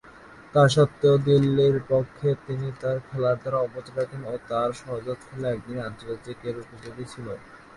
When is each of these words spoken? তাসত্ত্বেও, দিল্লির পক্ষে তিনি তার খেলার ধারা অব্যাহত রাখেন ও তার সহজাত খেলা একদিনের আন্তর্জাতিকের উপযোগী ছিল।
তাসত্ত্বেও, 0.55 1.15
দিল্লির 1.27 1.77
পক্ষে 1.89 2.29
তিনি 2.45 2.67
তার 2.81 2.97
খেলার 3.07 3.35
ধারা 3.41 3.59
অব্যাহত 3.61 3.87
রাখেন 3.97 4.21
ও 4.25 4.43
তার 4.49 4.69
সহজাত 4.79 5.19
খেলা 5.27 5.47
একদিনের 5.51 5.87
আন্তর্জাতিকের 5.89 6.55
উপযোগী 6.63 7.05
ছিল। 7.13 7.27